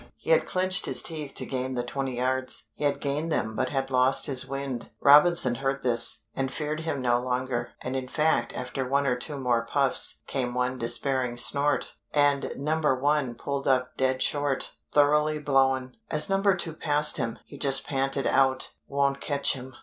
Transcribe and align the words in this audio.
He 0.15 0.31
had 0.31 0.47
clinched 0.47 0.87
his 0.87 1.03
teeth 1.03 1.35
to 1.35 1.45
gain 1.45 1.75
the 1.75 1.83
twenty 1.83 2.15
yards; 2.17 2.71
he 2.73 2.85
had 2.85 2.99
gained 2.99 3.31
them 3.31 3.55
but 3.55 3.69
had 3.69 3.91
lost 3.91 4.25
his 4.25 4.47
wind. 4.47 4.89
Robinson 4.99 5.53
heard 5.53 5.83
this, 5.83 6.25
and 6.35 6.51
feared 6.51 6.79
him 6.79 7.01
no 7.03 7.19
longer, 7.19 7.73
and 7.83 7.95
in 7.95 8.07
fact 8.07 8.51
after 8.53 8.83
one 8.83 9.05
or 9.05 9.15
two 9.15 9.37
more 9.37 9.63
puffs 9.63 10.23
came 10.25 10.55
one 10.55 10.79
despairing 10.79 11.37
snort, 11.37 11.97
and 12.15 12.51
No. 12.57 12.79
1 12.79 13.35
pulled 13.35 13.67
up 13.67 13.95
dead 13.95 14.23
short, 14.23 14.73
thoroughly 14.91 15.37
blown. 15.37 15.95
As 16.09 16.31
No. 16.31 16.41
2 16.41 16.73
passed 16.73 17.17
him, 17.17 17.37
he 17.45 17.55
just 17.59 17.85
panted 17.85 18.25
out 18.25 18.71
"Won't 18.87 19.21
catch 19.21 19.53
him." 19.53 19.75